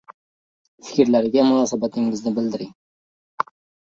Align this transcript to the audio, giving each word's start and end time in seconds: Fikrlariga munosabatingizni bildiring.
Fikrlariga 0.85 1.43
munosabatingizni 1.49 2.33
bildiring. 2.37 2.71